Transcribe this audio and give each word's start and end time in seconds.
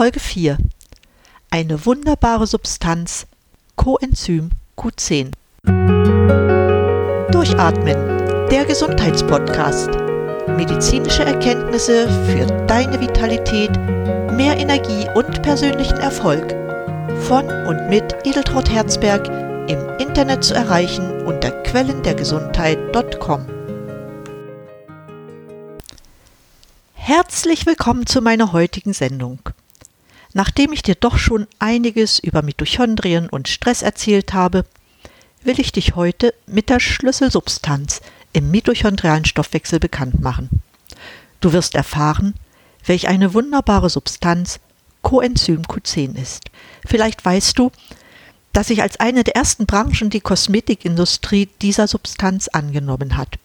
Folge 0.00 0.18
4. 0.18 0.56
Eine 1.50 1.84
wunderbare 1.84 2.46
Substanz, 2.46 3.26
Coenzym 3.76 4.48
Q10. 4.78 5.32
Durchatmen, 7.30 8.48
der 8.48 8.64
Gesundheitspodcast. 8.64 9.90
Medizinische 10.56 11.24
Erkenntnisse 11.24 12.08
für 12.24 12.46
deine 12.66 12.98
Vitalität, 12.98 13.72
mehr 14.34 14.56
Energie 14.56 15.06
und 15.14 15.42
persönlichen 15.42 15.98
Erfolg. 15.98 16.56
Von 17.28 17.44
und 17.66 17.90
mit 17.90 18.16
Edeltraut 18.24 18.70
Herzberg 18.70 19.28
im 19.68 19.86
Internet 19.98 20.42
zu 20.42 20.54
erreichen 20.54 21.26
unter 21.26 21.50
quellendergesundheit.com. 21.50 23.44
Herzlich 26.94 27.66
willkommen 27.66 28.06
zu 28.06 28.22
meiner 28.22 28.52
heutigen 28.54 28.94
Sendung. 28.94 29.40
Nachdem 30.32 30.72
ich 30.72 30.82
dir 30.82 30.94
doch 30.94 31.18
schon 31.18 31.46
einiges 31.58 32.18
über 32.18 32.42
Mitochondrien 32.42 33.28
und 33.28 33.48
Stress 33.48 33.82
erzählt 33.82 34.32
habe, 34.32 34.64
will 35.42 35.58
ich 35.58 35.72
dich 35.72 35.96
heute 35.96 36.34
mit 36.46 36.68
der 36.68 36.80
Schlüsselsubstanz 36.80 38.00
im 38.32 38.50
mitochondrialen 38.50 39.24
Stoffwechsel 39.24 39.80
bekannt 39.80 40.20
machen. 40.20 40.62
Du 41.40 41.52
wirst 41.52 41.74
erfahren, 41.74 42.34
welch 42.84 43.08
eine 43.08 43.34
wunderbare 43.34 43.90
Substanz 43.90 44.60
Coenzym 45.02 45.62
Q10 45.62 46.20
ist. 46.20 46.44
Vielleicht 46.86 47.24
weißt 47.24 47.58
du, 47.58 47.70
dass 48.52 48.68
sich 48.68 48.82
als 48.82 49.00
eine 49.00 49.24
der 49.24 49.36
ersten 49.36 49.66
Branchen 49.66 50.10
die 50.10 50.20
Kosmetikindustrie 50.20 51.48
dieser 51.62 51.88
Substanz 51.88 52.48
angenommen 52.48 53.16
hat. 53.16 53.38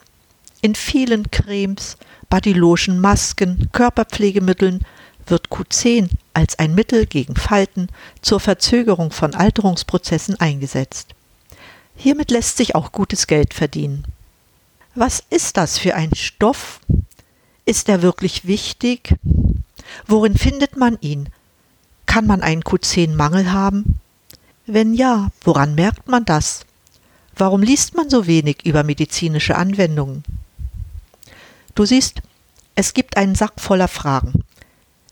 In 0.61 0.75
vielen 0.75 1.29
Cremes, 1.31 1.97
Bodylotion, 2.29 2.99
Masken, 2.99 3.69
Körperpflegemitteln 3.71 4.83
wird 5.27 5.49
Q10 5.49 6.09
als 6.33 6.59
ein 6.59 6.75
Mittel 6.75 7.05
gegen 7.05 7.35
Falten 7.35 7.87
zur 8.21 8.39
Verzögerung 8.39 9.11
von 9.11 9.33
Alterungsprozessen 9.33 10.39
eingesetzt. 10.39 11.15
Hiermit 11.95 12.31
lässt 12.31 12.57
sich 12.57 12.75
auch 12.75 12.91
gutes 12.91 13.27
Geld 13.27 13.53
verdienen. 13.53 14.05
Was 14.95 15.23
ist 15.29 15.57
das 15.57 15.77
für 15.77 15.95
ein 15.95 16.13
Stoff? 16.15 16.79
Ist 17.65 17.89
er 17.89 18.01
wirklich 18.01 18.45
wichtig? 18.45 19.15
Worin 20.07 20.37
findet 20.37 20.77
man 20.77 20.97
ihn? 21.01 21.29
Kann 22.05 22.27
man 22.27 22.41
einen 22.41 22.63
Q10-Mangel 22.63 23.51
haben? 23.51 23.99
Wenn 24.65 24.93
ja, 24.93 25.29
woran 25.43 25.75
merkt 25.75 26.07
man 26.07 26.25
das? 26.25 26.65
Warum 27.35 27.61
liest 27.61 27.95
man 27.95 28.09
so 28.09 28.27
wenig 28.27 28.65
über 28.65 28.83
medizinische 28.83 29.55
Anwendungen? 29.55 30.23
Du 31.75 31.85
siehst, 31.85 32.21
es 32.75 32.93
gibt 32.93 33.17
einen 33.17 33.35
Sack 33.35 33.53
voller 33.57 33.89
Fragen. 33.89 34.43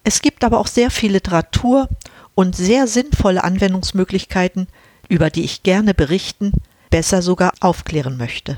Es 0.04 0.22
gibt 0.22 0.44
aber 0.44 0.60
auch 0.60 0.68
sehr 0.68 0.92
viel 0.92 1.14
Literatur 1.14 1.88
und 2.36 2.56
sehr 2.56 2.88
sinnvolle 2.88 3.44
Anwendungsmöglichkeiten, 3.44 4.68
über 5.08 5.30
die 5.30 5.44
ich 5.44 5.64
gerne 5.64 5.94
berichten, 5.94 6.52
besser 6.90 7.22
sogar 7.22 7.54
aufklären 7.60 8.18
möchte. 8.18 8.58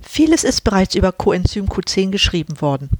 Vieles 0.00 0.44
ist 0.44 0.62
bereits 0.64 0.94
über 0.94 1.12
Coenzym 1.12 1.66
Q10 1.66 2.10
geschrieben 2.10 2.60
worden. 2.60 2.90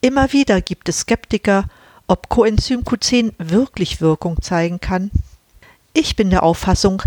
Immer 0.00 0.32
wieder 0.32 0.60
gibt 0.60 0.88
es 0.88 1.00
Skeptiker, 1.00 1.64
ob 2.06 2.28
Coenzym 2.28 2.82
Q10 2.82 3.32
wirklich 3.38 4.00
Wirkung 4.00 4.42
zeigen 4.42 4.80
kann. 4.80 5.10
Ich 5.92 6.16
bin 6.16 6.30
der 6.30 6.42
Auffassung, 6.42 7.02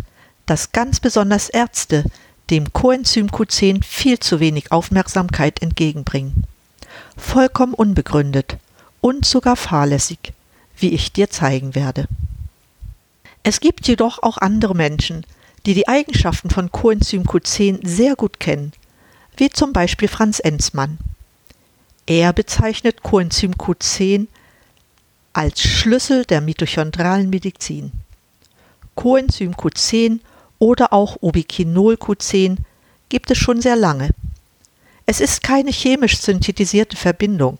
dass 0.45 0.72
ganz 0.72 1.00
besonders 1.00 1.50
Ärzte 1.50 2.06
dem 2.50 2.72
Coenzym 2.73 3.28
Q10 3.28 3.84
viel 3.84 4.20
zu 4.20 4.40
wenig 4.40 4.72
Aufmerksamkeit 4.72 5.62
entgegenbringen. 5.62 6.45
Vollkommen 7.18 7.73
unbegründet 7.73 8.58
und 9.02 9.26
sogar 9.26 9.56
fahrlässig, 9.56 10.34
wie 10.78 10.94
ich 10.94 11.14
dir 11.14 11.30
zeigen 11.30 11.76
werde. 11.76 12.08
Es 13.44 13.59
gibt 13.59 13.88
jedoch 13.88 14.22
auch 14.23 14.38
andere 14.38 14.76
Menschen, 14.76 15.26
die 15.66 15.73
die 15.73 15.88
Eigenschaften 15.88 16.50
von 16.50 16.72
Coenzym 16.72 17.23
Q10 17.23 17.86
sehr 17.88 18.16
gut 18.16 18.40
kennen, 18.40 18.74
wie 19.36 19.50
zum 19.50 19.74
Beispiel 19.74 20.07
Franz 20.07 20.40
Enzmann. 20.40 20.97
Er 22.06 22.34
bezeichnet 22.34 23.03
Coenzym 23.03 23.53
Q10 23.53 24.28
als 25.34 25.62
Schlüssel 25.62 26.25
der 26.25 26.41
mitochondralen 26.41 27.30
Medizin. 27.30 27.91
Coenzym 28.96 29.53
Q10 29.53 30.19
oder 30.57 30.94
auch 30.94 31.18
Ubiquinol 31.22 31.96
Q10 31.96 32.57
gibt 33.09 33.30
es 33.30 33.38
schon 33.38 33.62
sehr 33.62 33.75
lange. 33.75 34.09
Es 35.06 35.22
ist 35.22 35.44
keine 35.44 35.72
chemisch 35.72 36.18
synthetisierte 36.18 36.97
Verbindung. 36.97 37.59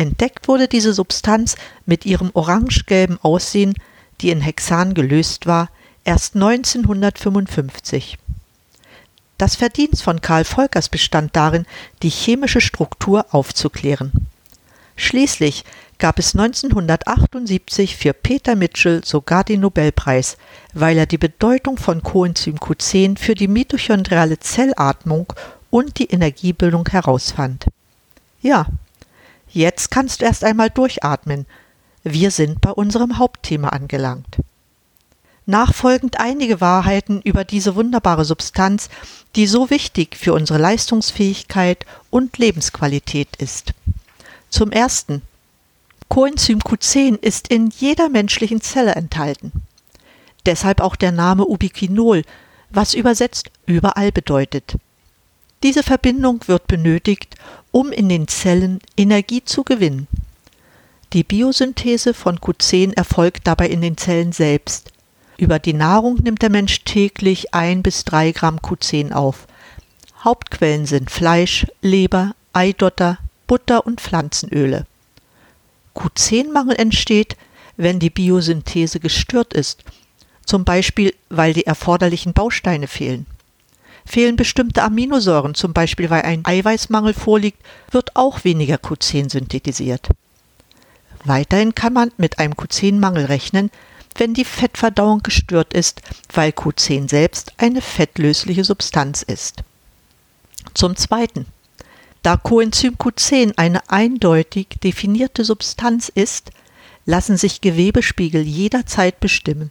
Entdeckt 0.00 0.48
wurde 0.48 0.66
diese 0.66 0.94
Substanz 0.94 1.56
mit 1.84 2.06
ihrem 2.06 2.30
orange-gelben 2.32 3.18
Aussehen, 3.20 3.74
die 4.22 4.30
in 4.30 4.40
Hexan 4.40 4.94
gelöst 4.94 5.44
war, 5.44 5.68
erst 6.04 6.36
1955. 6.36 8.16
Das 9.36 9.56
Verdienst 9.56 10.02
von 10.02 10.22
Karl 10.22 10.44
Volkers 10.44 10.88
bestand 10.88 11.36
darin, 11.36 11.66
die 12.02 12.08
chemische 12.08 12.62
Struktur 12.62 13.26
aufzuklären. 13.34 14.10
Schließlich 14.96 15.66
gab 15.98 16.18
es 16.18 16.34
1978 16.34 17.94
für 17.94 18.14
Peter 18.14 18.56
Mitchell 18.56 19.04
sogar 19.04 19.44
den 19.44 19.60
Nobelpreis, 19.60 20.38
weil 20.72 20.96
er 20.96 21.04
die 21.04 21.18
Bedeutung 21.18 21.76
von 21.76 22.02
Coenzym 22.02 22.56
Q10 22.56 23.18
für 23.18 23.34
die 23.34 23.48
mitochondriale 23.48 24.40
Zellatmung 24.40 25.30
und 25.68 25.98
die 25.98 26.06
Energiebildung 26.06 26.88
herausfand. 26.88 27.66
Ja, 28.40 28.64
Jetzt 29.52 29.90
kannst 29.90 30.20
du 30.20 30.24
erst 30.24 30.44
einmal 30.44 30.70
durchatmen. 30.70 31.46
Wir 32.04 32.30
sind 32.30 32.60
bei 32.60 32.70
unserem 32.70 33.18
Hauptthema 33.18 33.70
angelangt. 33.70 34.38
Nachfolgend 35.46 36.20
einige 36.20 36.60
Wahrheiten 36.60 37.20
über 37.22 37.44
diese 37.44 37.74
wunderbare 37.74 38.24
Substanz, 38.24 38.88
die 39.34 39.46
so 39.46 39.68
wichtig 39.68 40.16
für 40.16 40.32
unsere 40.32 40.58
Leistungsfähigkeit 40.58 41.84
und 42.10 42.38
Lebensqualität 42.38 43.36
ist. 43.36 43.74
Zum 44.48 44.70
ersten. 44.70 45.22
Coenzym 46.08 46.60
Q10 46.60 47.18
ist 47.20 47.48
in 47.48 47.70
jeder 47.70 48.08
menschlichen 48.08 48.60
Zelle 48.60 48.94
enthalten. 48.94 49.52
Deshalb 50.46 50.80
auch 50.80 50.96
der 50.96 51.12
Name 51.12 51.44
Ubiquinol, 51.44 52.22
was 52.70 52.94
übersetzt 52.94 53.50
überall 53.66 54.12
bedeutet. 54.12 54.76
Diese 55.62 55.82
Verbindung 55.82 56.40
wird 56.46 56.66
benötigt, 56.68 57.36
um 57.70 57.92
in 57.92 58.08
den 58.08 58.28
Zellen 58.28 58.80
Energie 58.96 59.44
zu 59.44 59.62
gewinnen. 59.62 60.08
Die 61.12 61.24
Biosynthese 61.24 62.14
von 62.14 62.38
Q10 62.38 62.94
erfolgt 62.94 63.46
dabei 63.46 63.68
in 63.68 63.82
den 63.82 63.96
Zellen 63.96 64.32
selbst. 64.32 64.92
Über 65.36 65.58
die 65.58 65.72
Nahrung 65.74 66.16
nimmt 66.16 66.42
der 66.42 66.50
Mensch 66.50 66.84
täglich 66.84 67.52
ein 67.52 67.82
bis 67.82 68.04
drei 68.04 68.32
Gramm 68.32 68.58
Q10 68.58 69.12
auf. 69.12 69.46
Hauptquellen 70.22 70.86
sind 70.86 71.10
Fleisch, 71.10 71.66
Leber, 71.82 72.34
Eidotter, 72.52 73.18
Butter 73.46 73.86
und 73.86 74.00
Pflanzenöle. 74.00 74.86
Q10-Mangel 75.94 76.76
entsteht, 76.76 77.36
wenn 77.76 77.98
die 77.98 78.10
Biosynthese 78.10 79.00
gestört 79.00 79.52
ist, 79.52 79.84
zum 80.46 80.64
Beispiel 80.64 81.14
weil 81.28 81.52
die 81.52 81.66
erforderlichen 81.66 82.32
Bausteine 82.32 82.86
fehlen. 82.86 83.26
Fehlen 84.04 84.36
bestimmte 84.36 84.82
Aminosäuren, 84.82 85.54
zum 85.54 85.72
Beispiel 85.72 86.10
weil 86.10 86.22
ein 86.22 86.44
Eiweißmangel 86.44 87.14
vorliegt, 87.14 87.58
wird 87.90 88.16
auch 88.16 88.44
weniger 88.44 88.76
Q10 88.76 89.30
synthetisiert. 89.30 90.08
Weiterhin 91.24 91.74
kann 91.74 91.92
man 91.92 92.12
mit 92.16 92.38
einem 92.38 92.54
Q10-Mangel 92.54 93.26
rechnen, 93.26 93.70
wenn 94.16 94.34
die 94.34 94.44
Fettverdauung 94.44 95.22
gestört 95.22 95.72
ist, 95.72 96.02
weil 96.32 96.50
Q10 96.50 97.08
selbst 97.08 97.52
eine 97.58 97.80
fettlösliche 97.80 98.64
Substanz 98.64 99.22
ist. 99.22 99.62
Zum 100.74 100.96
Zweiten. 100.96 101.46
Da 102.22 102.36
Coenzym 102.36 102.96
Q10 102.96 103.54
eine 103.56 103.88
eindeutig 103.90 104.68
definierte 104.82 105.44
Substanz 105.44 106.10
ist, 106.14 106.50
lassen 107.06 107.36
sich 107.36 107.60
Gewebespiegel 107.60 108.42
jederzeit 108.42 109.20
bestimmen. 109.20 109.70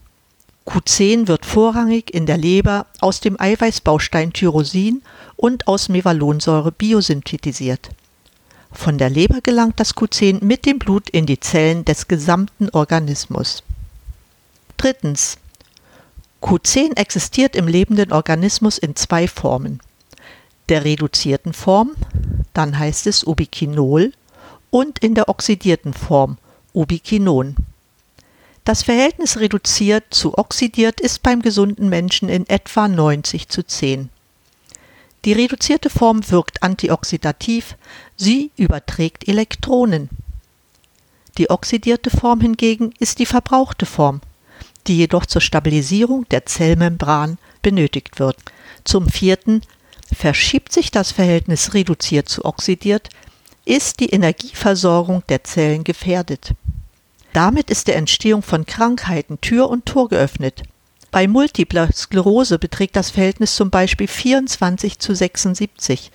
Q10 0.69 1.27
wird 1.27 1.48
vorrangig 1.48 2.13
in 2.13 2.27
der 2.27 2.38
Leber 2.38 2.86
aus 3.00 3.21
dem 3.21 3.42
Eiweißbaustein 3.42 4.33
Tyrosin 4.33 5.01
und 5.36 5.68
aus 5.68 5.89
Mevalonsäure 5.89 6.71
biosynthetisiert. 6.71 7.89
Von 8.71 9.00
der 9.00 9.10
Leber 9.10 9.42
gelangt 9.42 9.80
das 9.80 9.95
Q10 9.95 10.44
mit 10.44 10.68
dem 10.68 10.77
Blut 10.77 11.10
in 11.10 11.25
die 11.25 11.39
Zellen 11.39 11.86
des 11.86 12.07
gesamten 12.07 12.69
Organismus. 12.69 13.63
Drittens. 14.77 15.39
Q10 16.44 16.98
existiert 16.98 17.56
im 17.56 17.68
lebenden 17.68 18.13
Organismus 18.13 18.77
in 18.77 18.95
zwei 18.95 19.27
Formen. 19.27 19.80
Der 20.69 20.86
reduzierten 20.86 21.54
Form, 21.54 21.95
dann 22.54 22.77
heißt 22.77 23.07
es 23.07 23.24
Ubiquinol, 23.24 24.13
und 24.69 25.00
in 25.00 25.15
der 25.15 25.30
oxidierten 25.30 25.95
Form, 25.95 26.38
Ubiquinon. 26.74 27.56
Das 28.63 28.83
Verhältnis 28.83 29.38
reduziert 29.38 30.06
zu 30.11 30.38
oxidiert 30.38 31.00
ist 31.00 31.23
beim 31.23 31.41
gesunden 31.41 31.89
Menschen 31.89 32.29
in 32.29 32.47
etwa 32.47 32.88
90 32.88 33.50
zu 33.50 33.63
10. 33.63 34.09
Die 35.25 35.33
reduzierte 35.33 35.89
Form 35.89 36.29
wirkt 36.29 36.63
antioxidativ, 36.63 37.75
sie 38.15 38.51
überträgt 38.56 39.27
Elektronen. 39.27 40.09
Die 41.38 41.50
oxidierte 41.50 42.09
Form 42.09 42.41
hingegen 42.41 42.94
ist 43.00 43.19
die 43.19 43.25
verbrauchte 43.25 43.85
Form, 43.85 44.21
die 44.88 44.97
jedoch 44.97 45.25
zur 45.25 45.41
Stabilisierung 45.41 46.27
der 46.29 46.45
Zellmembran 46.45 47.38
benötigt 47.62 48.19
wird. 48.19 48.38
Zum 48.83 49.09
vierten 49.09 49.62
verschiebt 50.13 50.71
sich 50.71 50.91
das 50.91 51.12
Verhältnis 51.12 51.73
reduziert 51.73 52.29
zu 52.29 52.45
oxidiert, 52.45 53.09
ist 53.65 54.00
die 54.00 54.09
Energieversorgung 54.09 55.23
der 55.29 55.44
Zellen 55.44 55.83
gefährdet. 55.83 56.53
Damit 57.33 57.69
ist 57.69 57.87
der 57.87 57.95
Entstehung 57.95 58.41
von 58.41 58.65
Krankheiten 58.65 59.39
Tür 59.41 59.69
und 59.69 59.85
Tor 59.85 60.09
geöffnet. 60.09 60.63
Bei 61.11 61.27
multipler 61.27 61.91
Sklerose 61.91 62.59
beträgt 62.59 62.95
das 62.95 63.09
Verhältnis 63.09 63.55
zum 63.55 63.69
Beispiel 63.69 64.07
24 64.07 64.99
zu 64.99 65.15
76. 65.15 66.11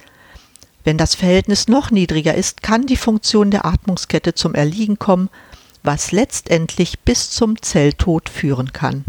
Wenn 0.84 0.98
das 0.98 1.14
Verhältnis 1.14 1.66
noch 1.66 1.90
niedriger 1.90 2.34
ist, 2.34 2.62
kann 2.62 2.86
die 2.86 2.96
Funktion 2.96 3.50
der 3.50 3.64
Atmungskette 3.64 4.34
zum 4.34 4.54
Erliegen 4.54 4.98
kommen, 4.98 5.30
was 5.82 6.12
letztendlich 6.12 7.00
bis 7.00 7.30
zum 7.30 7.60
Zelltod 7.60 8.28
führen 8.28 8.72
kann. 8.72 9.04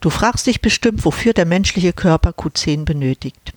Du 0.00 0.10
fragst 0.10 0.46
dich 0.46 0.60
bestimmt, 0.60 1.04
wofür 1.04 1.32
der 1.32 1.46
menschliche 1.46 1.92
Körper 1.92 2.30
Q10 2.30 2.84
benötigt. 2.84 3.52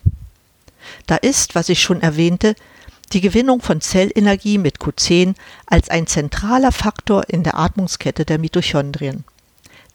Da 1.05 1.17
ist, 1.17 1.53
was 1.53 1.69
ich 1.69 1.81
schon 1.81 2.01
erwähnte, 2.01 2.55
die 3.13 3.21
Gewinnung 3.21 3.61
von 3.61 3.81
Zellenergie 3.81 4.57
mit 4.57 4.77
Q10 4.77 5.35
als 5.65 5.89
ein 5.89 6.07
zentraler 6.07 6.71
Faktor 6.71 7.29
in 7.29 7.43
der 7.43 7.57
Atmungskette 7.57 8.25
der 8.25 8.39
Mitochondrien. 8.39 9.23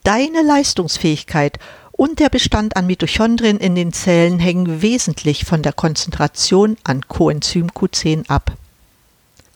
Deine 0.05 0.43
Leistungsfähigkeit 0.43 1.59
und 1.93 2.21
der 2.21 2.29
Bestand 2.29 2.77
an 2.77 2.87
Mitochondrien 2.87 3.59
in 3.59 3.75
den 3.75 3.93
Zellen 3.93 4.39
hängen 4.39 4.83
wesentlich 4.83 5.45
von 5.45 5.63
der 5.63 5.73
Konzentration 5.73 6.77
an 6.85 7.03
Coenzym 7.09 7.69
Q10 7.69 8.29
ab. 8.29 8.53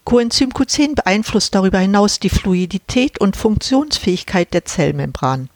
Coenzym 0.05 0.51
Q10 0.51 0.95
beeinflusst 0.95 1.55
darüber 1.55 1.79
hinaus 1.79 2.19
die 2.19 2.31
Fluidität 2.31 3.21
und 3.21 3.37
Funktionsfähigkeit 3.37 4.53
der 4.55 4.65
Zellmembran. 4.65 5.51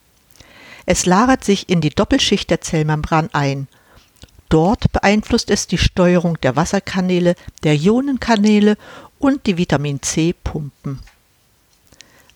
Es 0.86 1.06
lagert 1.06 1.44
sich 1.44 1.70
in 1.70 1.80
die 1.80 1.90
Doppelschicht 1.90 2.50
der 2.50 2.60
Zellmembran 2.60 3.30
ein– 3.32 3.68
Dort 4.48 4.92
beeinflusst 4.92 5.50
es 5.50 5.66
die 5.66 5.78
Steuerung 5.78 6.40
der 6.40 6.56
Wasserkanäle, 6.56 7.34
der 7.62 7.74
Ionenkanäle 7.74 8.76
und 9.18 9.46
die 9.46 9.56
Vitamin 9.56 10.02
C-Pumpen. 10.02 11.00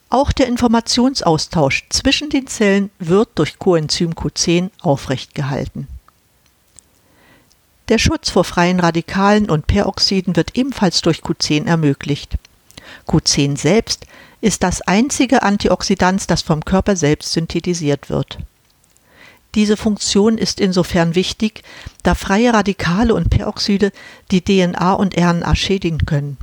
Auch 0.09 0.31
der 0.31 0.47
Informationsaustausch 0.47 1.85
zwischen 1.89 2.29
den 2.29 2.47
Zellen 2.47 2.89
wird 2.97 3.29
durch 3.35 3.59
Coenzym 3.59 4.13
Q10 4.13 4.71
aufrechtgehalten. 4.81 5.87
Der 7.89 7.99
Schutz 7.99 8.29
vor 8.29 8.43
freien 8.43 8.79
Radikalen 8.79 9.49
und 9.49 9.67
Peroxiden 9.67 10.35
wird 10.35 10.57
ebenfalls 10.57 11.01
durch 11.01 11.19
Q10 11.19 11.67
ermöglicht. 11.67 12.37
Q10 13.07 13.57
selbst 13.57 14.05
ist 14.41 14.63
das 14.63 14.81
einzige 14.81 15.43
Antioxidant, 15.43 16.29
das 16.29 16.41
vom 16.41 16.65
Körper 16.65 16.95
selbst 16.95 17.31
synthetisiert 17.31 18.09
wird. 18.09 18.39
Diese 19.55 19.77
Funktion 19.77 20.37
ist 20.37 20.59
insofern 20.59 21.15
wichtig, 21.15 21.63
da 22.03 22.13
freie 22.13 22.53
Radikale 22.53 23.13
und 23.15 23.29
Peroxide 23.29 23.91
die 24.31 24.41
DNA 24.41 24.93
und 24.93 25.17
RNA 25.17 25.55
schädigen 25.55 26.05
können. 26.05 26.37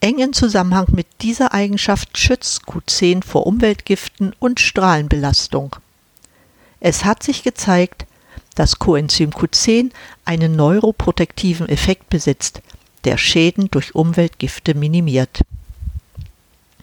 Eng 0.00 0.18
in 0.18 0.32
Zusammenhang 0.32 0.88
mit 0.92 1.06
dieser 1.22 1.54
Eigenschaft 1.54 2.18
schützt 2.18 2.64
Q10 2.64 3.24
vor 3.24 3.46
Umweltgiften 3.46 4.34
und 4.40 4.60
Strahlenbelastung. 4.60 5.76
Es 6.80 7.04
hat 7.04 7.22
sich 7.22 7.44
gezeigt, 7.44 8.06
dass 8.56 8.78
Coenzym 8.78 9.30
Q10 9.30 9.90
einen 10.24 10.56
neuroprotektiven 10.56 11.68
Effekt 11.68 12.10
besitzt, 12.10 12.60
der 13.04 13.16
Schäden 13.16 13.68
durch 13.70 13.94
Umweltgifte 13.94 14.74
minimiert. 14.74 15.42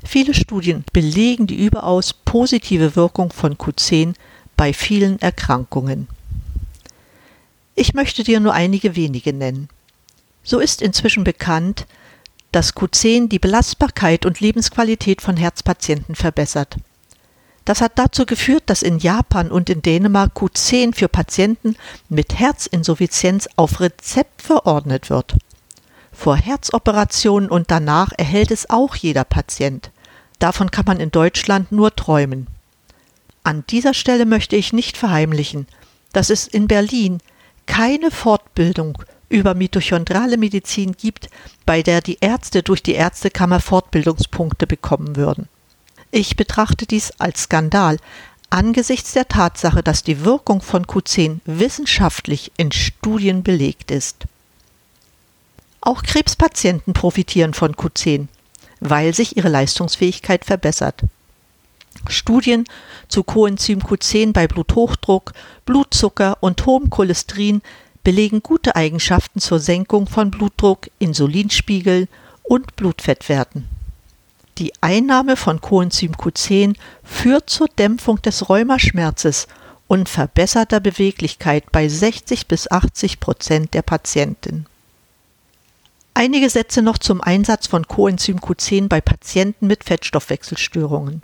Viele 0.03 0.33
Studien 0.33 0.85
belegen 0.93 1.45
die 1.45 1.63
überaus 1.65 2.13
positive 2.13 2.95
Wirkung 2.95 3.31
von 3.31 3.57
Q10 3.57 4.13
bei 4.59 4.73
vielen 4.73 5.21
Erkrankungen. 5.21 6.09
Ich 7.75 7.93
möchte 7.93 8.25
dir 8.25 8.41
nur 8.41 8.51
einige 8.51 8.97
wenige 8.97 9.31
nennen. 9.31 9.69
So 10.43 10.59
ist 10.59 10.81
inzwischen 10.81 11.23
bekannt, 11.23 11.87
dass 12.51 12.75
Q10 12.75 13.29
die 13.29 13.39
Belastbarkeit 13.39 14.25
und 14.25 14.41
Lebensqualität 14.41 15.21
von 15.21 15.37
Herzpatienten 15.37 16.13
verbessert. 16.13 16.75
Das 17.63 17.79
hat 17.79 17.93
dazu 17.95 18.25
geführt, 18.25 18.63
dass 18.65 18.81
in 18.81 18.99
Japan 18.99 19.49
und 19.49 19.69
in 19.69 19.81
Dänemark 19.81 20.35
Q10 20.35 20.93
für 20.93 21.07
Patienten 21.07 21.77
mit 22.09 22.37
Herzinsuffizienz 22.37 23.47
auf 23.55 23.79
Rezept 23.79 24.41
verordnet 24.41 25.09
wird. 25.09 25.37
Vor 26.11 26.35
Herzoperationen 26.35 27.49
und 27.49 27.71
danach 27.71 28.11
erhält 28.17 28.51
es 28.51 28.69
auch 28.69 28.97
jeder 28.97 29.23
Patient. 29.23 29.89
Davon 30.37 30.69
kann 30.69 30.83
man 30.85 30.99
in 30.99 31.11
Deutschland 31.11 31.71
nur 31.71 31.95
träumen. 31.95 32.58
An 33.43 33.63
dieser 33.69 33.93
Stelle 33.93 34.25
möchte 34.25 34.55
ich 34.55 34.73
nicht 34.73 34.97
verheimlichen, 34.97 35.67
dass 36.13 36.29
es 36.29 36.47
in 36.47 36.67
Berlin 36.67 37.19
keine 37.65 38.11
Fortbildung 38.11 38.97
über 39.29 39.53
mitochondrale 39.53 40.37
Medizin 40.37 40.93
gibt, 40.93 41.29
bei 41.65 41.83
der 41.83 42.01
die 42.01 42.17
Ärzte 42.19 42.63
durch 42.63 42.81
die 42.81 42.95
Ärztekammer 42.95 43.59
Fortbildungspunkte 43.59 44.67
bekommen 44.67 45.15
würden. 45.15 45.47
Ich 46.11 46.35
betrachte 46.35 46.87
dies 46.87 47.11
als 47.19 47.43
Skandal 47.43 47.97
angesichts 48.49 49.13
der 49.13 49.27
Tatsache, 49.27 49.83
dass 49.83 50.03
die 50.03 50.25
Wirkung 50.25 50.61
von 50.61 50.85
Q10 50.85 51.39
wissenschaftlich 51.45 52.51
in 52.57 52.71
Studien 52.71 53.43
belegt 53.43 53.91
ist. 53.91 54.25
Auch 55.81 56.01
Krebspatienten 56.01 56.93
profitieren 56.93 57.53
von 57.53 57.75
Q10, 57.75 58.27
weil 58.79 59.13
sich 59.13 59.37
ihre 59.37 59.49
Leistungsfähigkeit 59.49 60.45
verbessert. 60.45 61.03
Studien 62.09 62.65
zu 63.07 63.23
Coenzym 63.23 63.79
Q10 63.79 64.33
bei 64.33 64.47
Bluthochdruck, 64.47 65.33
Blutzucker 65.65 66.37
und 66.41 66.65
hohem 66.65 66.89
Cholesterin 66.89 67.61
belegen 68.03 68.41
gute 68.41 68.75
Eigenschaften 68.75 69.39
zur 69.39 69.59
Senkung 69.59 70.07
von 70.07 70.31
Blutdruck, 70.31 70.89
Insulinspiegel 70.99 72.07
und 72.43 72.75
Blutfettwerten. 72.75 73.67
Die 74.57 74.73
Einnahme 74.81 75.37
von 75.37 75.61
Coenzym 75.61 76.13
Q10 76.13 76.75
führt 77.03 77.49
zur 77.49 77.67
Dämpfung 77.67 78.21
des 78.21 78.49
Rheumaschmerzes 78.49 79.47
und 79.87 80.09
verbesserter 80.09 80.79
Beweglichkeit 80.79 81.71
bei 81.71 81.87
60 81.87 82.47
bis 82.47 82.69
80 82.69 83.19
Prozent 83.19 83.73
der 83.73 83.81
Patienten. 83.81 84.65
Einige 86.13 86.49
Sätze 86.49 86.81
noch 86.81 86.97
zum 86.97 87.21
Einsatz 87.21 87.67
von 87.67 87.87
Coenzym 87.87 88.39
Q10 88.39 88.89
bei 88.89 88.99
Patienten 88.99 89.67
mit 89.67 89.85
Fettstoffwechselstörungen. 89.85 91.21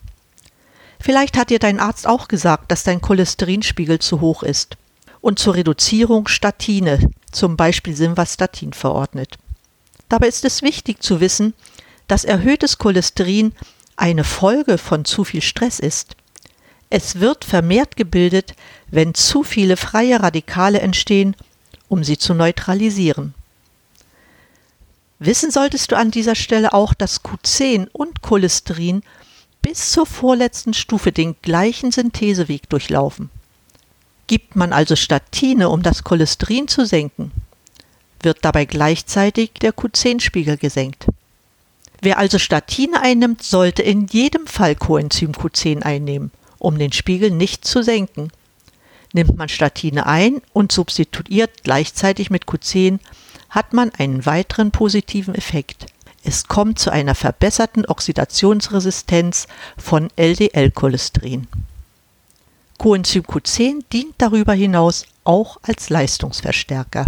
Vielleicht 1.05 1.37
hat 1.37 1.51
dir 1.51 1.59
dein 1.59 1.79
Arzt 1.79 2.07
auch 2.07 2.27
gesagt, 2.27 2.71
dass 2.71 2.81
dein 2.81 3.00
Cholesterinspiegel 3.00 4.00
zu 4.00 4.21
hoch 4.21 4.41
ist 4.41 4.75
und 5.21 5.38
zur 5.38 5.53
Reduzierung 5.53 6.27
Statine, 6.27 7.12
zum 7.31 7.57
Beispiel 7.57 7.95
Simvastatin, 7.95 8.74
verordnet. 8.74 9.38
Dabei 10.09 10.27
ist 10.27 10.43
es 10.45 10.63
wichtig 10.63 11.03
zu 11.03 11.19
wissen, 11.19 11.53
dass 12.07 12.24
erhöhtes 12.24 12.79
Cholesterin 12.79 13.53
eine 13.95 14.24
Folge 14.24 14.79
von 14.79 15.05
zu 15.05 15.24
viel 15.24 15.43
Stress 15.43 15.77
ist. 15.77 16.15
Es 16.89 17.19
wird 17.19 17.45
vermehrt 17.45 17.97
gebildet, 17.97 18.55
wenn 18.88 19.13
zu 19.13 19.43
viele 19.43 19.77
freie 19.77 20.24
Radikale 20.24 20.79
entstehen, 20.79 21.35
um 21.88 22.03
sie 22.03 22.17
zu 22.17 22.33
neutralisieren. 22.33 23.35
Wissen 25.19 25.51
solltest 25.51 25.91
du 25.91 25.97
an 25.97 26.09
dieser 26.09 26.33
Stelle 26.33 26.74
auch, 26.74 26.95
dass 26.95 27.24
Q10 27.24 27.89
und 27.93 28.24
Cholesterin 28.24 29.03
bis 29.65 29.89
zur 29.89 30.05
vorletzten 30.05 30.75
Stufe 30.75 31.12
den 31.12 31.36
gleichen 31.41 31.91
Syntheseweg 31.91 32.69
durchlaufen. 32.69 33.31
Gibt 34.27 34.55
man 34.55 34.72
also 34.72 34.95
Statine, 34.95 35.69
um 35.69 35.81
das 35.81 36.03
Cholesterin 36.03 36.67
zu 36.67 36.86
senken, 36.86 37.31
wird 38.22 38.45
dabei 38.45 38.65
gleichzeitig 38.65 39.53
der 39.53 39.74
Q10-Spiegel 39.74 40.57
gesenkt. 40.57 41.07
Wer 42.00 42.19
also 42.19 42.38
Statine 42.38 43.01
einnimmt, 43.01 43.41
sollte 43.41 43.81
in 43.81 44.05
jedem 44.05 44.45
Fall 44.45 44.75
Coenzym 44.75 45.31
Q10 45.31 45.81
einnehmen, 45.81 46.29
um 46.60 46.77
den 46.77 46.91
Spiegel 46.91 47.31
nicht 47.31 47.65
zu 47.65 47.81
senken. 47.81 48.29
Nimmt 49.13 49.36
man 49.36 49.50
Statine 49.50 50.05
ein 50.05 50.43
und 50.53 50.74
substituiert 50.74 51.63
gleichzeitig 51.63 52.29
mit 52.29 52.45
Q10, 52.45 53.00
hat 53.50 53.74
man 53.74 53.89
einen 53.98 54.27
weiteren 54.27 54.69
positiven 54.69 55.34
Effekt. 55.34 55.88
Es 56.27 56.48
kommt 56.48 56.79
zu 56.79 56.89
einer 56.91 57.13
verbesserten 57.13 57.86
Oxidationsresistenz 57.86 59.46
von 59.77 60.10
LDL-Cholesterin. 60.15 61.48
Coenzym 62.79 63.22
Q10 63.22 63.84
dient 63.94 64.15
darüber 64.17 64.53
hinaus 64.53 65.05
auch 65.24 65.58
als 65.62 65.91
Leistungsverstärker. 65.91 67.05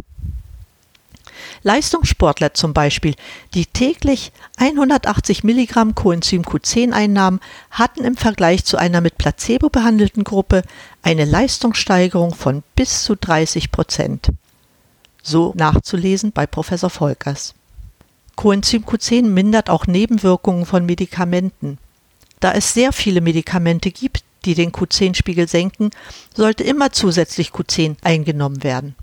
Leistungssportler 1.63 2.53
zum 2.53 2.73
Beispiel, 2.73 3.15
die 3.55 3.65
täglich 3.65 4.31
180 4.57 5.43
Milligramm 5.43 5.95
Coenzym 5.95 6.43
Q10 6.43 6.91
einnahmen, 6.91 7.39
hatten 7.71 8.03
im 8.03 8.17
Vergleich 8.17 8.65
zu 8.65 8.77
einer 8.77 9.01
mit 9.01 9.17
Placebo 9.17 9.69
behandelten 9.69 10.25
Gruppe 10.25 10.61
eine 11.01 11.25
Leistungssteigerung 11.25 12.35
von 12.35 12.61
bis 12.75 13.03
zu 13.03 13.15
30 13.15 13.71
Prozent. 13.71 14.29
So 15.23 15.53
nachzulesen 15.57 16.31
bei 16.31 16.45
Professor 16.45 16.91
Volkers. 16.91 17.55
Coenzym 18.37 18.83
Q10 18.83 19.23
mindert 19.23 19.69
auch 19.69 19.87
Nebenwirkungen 19.87 20.65
von 20.65 20.85
Medikamenten. 20.85 21.79
Da 22.39 22.53
es 22.53 22.73
sehr 22.73 22.93
viele 22.93 23.19
Medikamente 23.19 23.91
gibt, 23.91 24.23
die 24.45 24.53
den 24.53 24.71
Q10-Spiegel 24.71 25.47
senken, 25.47 25.89
sollte 26.35 26.63
immer 26.63 26.91
zusätzlich 26.91 27.49
Q10 27.49 27.95
eingenommen 28.03 28.63
werden. 28.63 28.95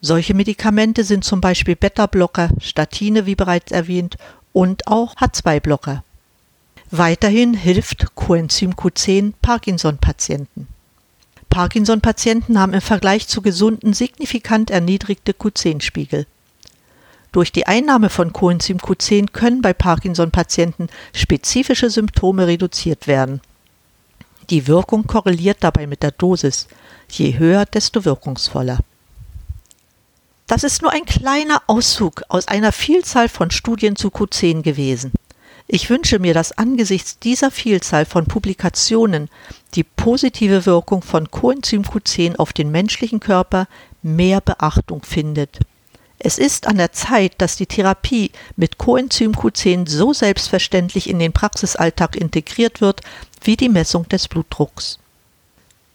Solche 0.00 0.34
Medikamente 0.34 1.04
sind 1.04 1.24
zum 1.24 1.40
Beispiel 1.40 1.76
Beta-Blocker, 1.76 2.50
Statine, 2.60 3.26
wie 3.26 3.36
bereits 3.36 3.70
erwähnt, 3.70 4.16
und 4.52 4.88
auch 4.88 5.14
H2-Blocker. 5.16 6.02
Weiterhin 6.90 7.54
hilft 7.54 8.14
Coenzym 8.16 8.72
Q10 8.72 9.34
Parkinson-Patienten. 9.40 10.66
Parkinson-Patienten 11.48 12.58
haben 12.58 12.74
im 12.74 12.80
Vergleich 12.80 13.28
zu 13.28 13.40
gesunden 13.40 13.94
signifikant 13.94 14.70
erniedrigte 14.70 15.30
Q10-Spiegel. 15.32 16.26
Durch 17.34 17.50
die 17.50 17.66
Einnahme 17.66 18.10
von 18.10 18.32
Coenzym 18.32 18.78
Q10 18.78 19.32
können 19.32 19.60
bei 19.60 19.72
Parkinson-Patienten 19.72 20.86
spezifische 21.12 21.90
Symptome 21.90 22.46
reduziert 22.46 23.08
werden. 23.08 23.40
Die 24.50 24.68
Wirkung 24.68 25.08
korreliert 25.08 25.56
dabei 25.58 25.88
mit 25.88 26.04
der 26.04 26.12
Dosis. 26.12 26.68
Je 27.10 27.36
höher, 27.36 27.66
desto 27.66 28.04
wirkungsvoller. 28.04 28.78
Das 30.46 30.62
ist 30.62 30.80
nur 30.82 30.92
ein 30.92 31.06
kleiner 31.06 31.60
Auszug 31.66 32.22
aus 32.28 32.46
einer 32.46 32.70
Vielzahl 32.70 33.28
von 33.28 33.50
Studien 33.50 33.96
zu 33.96 34.10
Q10 34.10 34.62
gewesen. 34.62 35.10
Ich 35.66 35.90
wünsche 35.90 36.20
mir, 36.20 36.34
dass 36.34 36.56
angesichts 36.56 37.18
dieser 37.18 37.50
Vielzahl 37.50 38.04
von 38.04 38.26
Publikationen 38.26 39.28
die 39.74 39.82
positive 39.82 40.66
Wirkung 40.66 41.02
von 41.02 41.28
Coenzym 41.32 41.82
Q10 41.82 42.36
auf 42.36 42.52
den 42.52 42.70
menschlichen 42.70 43.18
Körper 43.18 43.66
mehr 44.02 44.40
Beachtung 44.40 45.02
findet. 45.02 45.58
Es 46.18 46.38
ist 46.38 46.66
an 46.66 46.76
der 46.76 46.92
Zeit, 46.92 47.34
dass 47.38 47.56
die 47.56 47.66
Therapie 47.66 48.30
mit 48.56 48.78
Coenzym 48.78 49.32
Q10 49.32 49.88
so 49.88 50.12
selbstverständlich 50.12 51.08
in 51.08 51.18
den 51.18 51.32
Praxisalltag 51.32 52.16
integriert 52.16 52.80
wird 52.80 53.00
wie 53.42 53.56
die 53.56 53.68
Messung 53.68 54.08
des 54.08 54.28
Blutdrucks. 54.28 54.98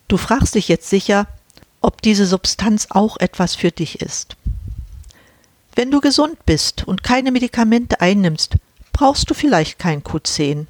Du 0.07 0.17
fragst 0.17 0.55
dich 0.55 0.67
jetzt 0.67 0.89
sicher, 0.89 1.27
ob 1.81 2.01
diese 2.01 2.25
Substanz 2.25 2.87
auch 2.89 3.17
etwas 3.17 3.55
für 3.55 3.71
dich 3.71 4.01
ist. 4.01 4.35
Wenn 5.75 5.91
du 5.91 6.01
gesund 6.01 6.45
bist 6.45 6.85
und 6.87 7.03
keine 7.03 7.31
Medikamente 7.31 8.01
einnimmst, 8.01 8.55
brauchst 8.91 9.29
du 9.29 9.33
vielleicht 9.33 9.79
kein 9.79 10.03
Q10. 10.03 10.65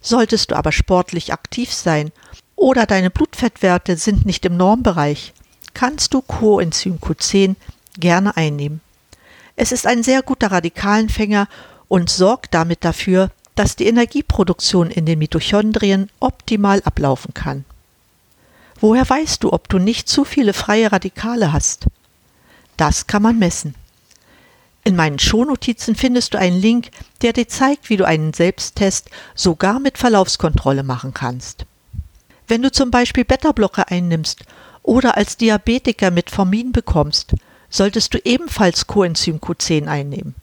Solltest 0.00 0.50
du 0.50 0.56
aber 0.56 0.72
sportlich 0.72 1.32
aktiv 1.32 1.72
sein 1.72 2.10
oder 2.56 2.86
deine 2.86 3.10
Blutfettwerte 3.10 3.96
sind 3.96 4.26
nicht 4.26 4.44
im 4.44 4.56
Normbereich, 4.56 5.32
kannst 5.74 6.14
du 6.14 6.20
Coenzym 6.20 6.98
Q10 6.98 7.54
gerne 7.98 8.36
einnehmen. 8.36 8.80
Es 9.56 9.72
ist 9.72 9.86
ein 9.86 10.02
sehr 10.02 10.22
guter 10.22 10.50
Radikalenfänger 10.50 11.48
und 11.88 12.10
sorgt 12.10 12.54
damit 12.54 12.84
dafür, 12.84 13.30
dass 13.54 13.76
die 13.76 13.86
Energieproduktion 13.86 14.90
in 14.90 15.04
den 15.04 15.18
Mitochondrien 15.18 16.10
optimal 16.20 16.82
ablaufen 16.84 17.34
kann. 17.34 17.64
Woher 18.80 19.08
weißt 19.08 19.44
du, 19.44 19.52
ob 19.52 19.68
du 19.68 19.78
nicht 19.78 20.08
zu 20.08 20.24
viele 20.24 20.54
freie 20.54 20.90
Radikale 20.90 21.52
hast? 21.52 21.86
Das 22.76 23.06
kann 23.06 23.22
man 23.22 23.38
messen. 23.38 23.74
In 24.84 24.96
meinen 24.96 25.20
Shownotizen 25.20 25.94
findest 25.94 26.34
du 26.34 26.38
einen 26.38 26.60
Link, 26.60 26.90
der 27.20 27.32
dir 27.32 27.46
zeigt, 27.46 27.88
wie 27.90 27.96
du 27.96 28.04
einen 28.04 28.32
Selbsttest 28.32 29.10
sogar 29.34 29.78
mit 29.78 29.98
Verlaufskontrolle 29.98 30.82
machen 30.82 31.14
kannst. 31.14 31.66
Wenn 32.48 32.62
du 32.62 32.72
zum 32.72 32.90
Beispiel 32.90 33.24
Beta-Blocker 33.24 33.90
einnimmst 33.90 34.40
oder 34.82 35.16
als 35.16 35.36
Diabetiker 35.36 36.10
Metformin 36.10 36.72
bekommst, 36.72 37.34
solltest 37.72 38.14
du 38.14 38.18
ebenfalls 38.24 38.86
Coenzym 38.86 39.38
Q10 39.38 39.88
einnehmen. 39.88 40.36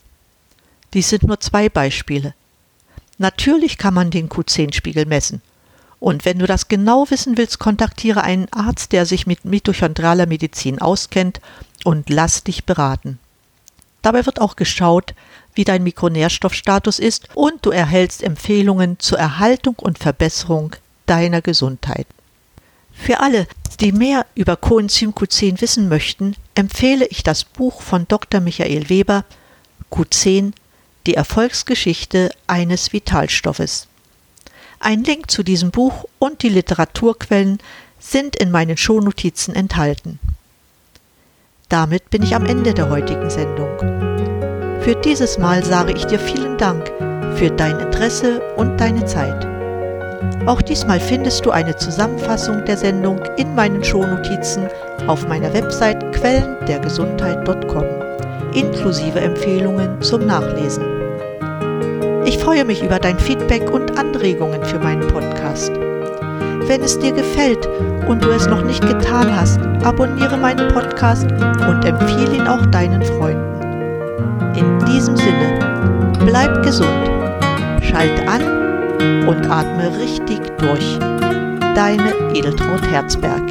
Dies 0.93 1.09
sind 1.09 1.23
nur 1.23 1.39
zwei 1.39 1.69
Beispiele. 1.69 2.33
Natürlich 3.19 3.77
kann 3.77 3.93
man 3.93 4.09
den 4.09 4.27
Q10-Spiegel 4.27 5.05
messen. 5.05 5.41
Und 5.99 6.25
wenn 6.25 6.39
du 6.39 6.47
das 6.47 6.67
genau 6.67 7.09
wissen 7.09 7.37
willst, 7.37 7.59
kontaktiere 7.59 8.23
einen 8.23 8.51
Arzt, 8.51 8.91
der 8.93 9.05
sich 9.05 9.27
mit 9.27 9.45
mitochondraler 9.45 10.25
Medizin 10.25 10.79
auskennt 10.79 11.39
und 11.83 12.09
lass 12.09 12.43
dich 12.43 12.65
beraten. 12.65 13.19
Dabei 14.01 14.25
wird 14.25 14.41
auch 14.41 14.55
geschaut, 14.55 15.13
wie 15.53 15.65
dein 15.65 15.83
Mikronährstoffstatus 15.83 16.99
ist 16.99 17.27
und 17.35 17.65
du 17.65 17.71
erhältst 17.71 18.23
Empfehlungen 18.23 18.97
zur 18.99 19.19
Erhaltung 19.19 19.75
und 19.75 19.99
Verbesserung 19.99 20.75
deiner 21.05 21.41
Gesundheit. 21.41 22.07
Für 22.93 23.19
alle, 23.19 23.45
die 23.79 23.91
mehr 23.91 24.25
über 24.35 24.55
Coenzym 24.55 25.11
Q10 25.11 25.61
wissen 25.61 25.89
möchten, 25.89 26.35
empfehle 26.59 27.05
ich 27.05 27.23
das 27.23 27.45
Buch 27.45 27.81
von 27.81 28.05
Dr. 28.09 28.41
Michael 28.41 28.89
Weber 28.89 29.23
Q10 29.93 30.51
Die 31.07 31.13
Erfolgsgeschichte 31.13 32.31
eines 32.47 32.91
Vitalstoffes. 32.91 33.87
Ein 34.81 35.05
Link 35.05 35.31
zu 35.31 35.41
diesem 35.41 35.71
Buch 35.71 36.03
und 36.19 36.43
die 36.43 36.49
Literaturquellen 36.49 37.59
sind 37.97 38.35
in 38.35 38.51
meinen 38.51 38.75
Shownotizen 38.75 39.55
enthalten. 39.55 40.19
Damit 41.69 42.09
bin 42.09 42.23
ich 42.23 42.35
am 42.35 42.45
Ende 42.45 42.73
der 42.73 42.89
heutigen 42.89 43.29
Sendung. 43.29 43.79
Für 44.81 44.99
dieses 45.01 45.37
Mal 45.37 45.63
sage 45.63 45.93
ich 45.93 46.03
dir 46.07 46.19
vielen 46.19 46.57
Dank 46.57 46.87
für 47.37 47.51
dein 47.51 47.79
Interesse 47.79 48.41
und 48.57 48.77
deine 48.81 49.05
Zeit. 49.05 49.58
Auch 50.45 50.61
diesmal 50.61 50.99
findest 50.99 51.45
du 51.45 51.51
eine 51.51 51.75
Zusammenfassung 51.75 52.65
der 52.65 52.77
Sendung 52.77 53.19
in 53.37 53.53
meinen 53.55 53.83
Shownotizen 53.83 54.67
auf 55.07 55.27
meiner 55.27 55.53
Website 55.53 56.11
quellendergesundheit.com, 56.13 57.85
inklusive 58.53 59.19
Empfehlungen 59.19 60.01
zum 60.01 60.25
Nachlesen. 60.25 60.83
Ich 62.25 62.37
freue 62.37 62.65
mich 62.65 62.83
über 62.83 62.99
dein 62.99 63.17
Feedback 63.17 63.71
und 63.71 63.97
Anregungen 63.97 64.63
für 64.63 64.79
meinen 64.79 65.07
Podcast. 65.07 65.71
Wenn 66.67 66.83
es 66.83 66.99
dir 66.99 67.11
gefällt 67.11 67.67
und 68.07 68.23
du 68.23 68.29
es 68.29 68.47
noch 68.47 68.63
nicht 68.63 68.85
getan 68.85 69.35
hast, 69.35 69.59
abonniere 69.83 70.37
meinen 70.37 70.67
Podcast 70.67 71.23
und 71.31 71.85
empfehle 71.85 72.35
ihn 72.35 72.47
auch 72.47 72.65
deinen 72.67 73.03
Freunden. 73.03 73.59
In 74.55 74.77
diesem 74.85 75.15
Sinne, 75.15 76.13
bleib 76.19 76.61
gesund, 76.63 77.09
schalt 77.81 78.27
an 78.27 78.58
und 78.99 79.49
atme 79.49 79.91
richtig 79.99 80.39
durch. 80.57 80.99
Deine 81.75 82.13
Edeltraut 82.33 82.85
Herzberg. 82.89 83.43